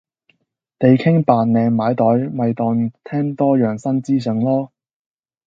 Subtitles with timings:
[0.79, 4.71] 地傾扮靚買袋咪當聽多樣新資訊囉